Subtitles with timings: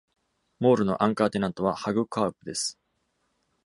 [0.59, 2.79] モールのアンカーテナントは Hagkaup です。